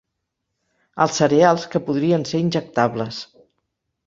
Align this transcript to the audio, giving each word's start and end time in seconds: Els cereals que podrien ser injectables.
Els 1.05 1.19
cereals 1.21 1.67
que 1.75 1.83
podrien 1.91 2.27
ser 2.31 2.43
injectables. 2.47 3.23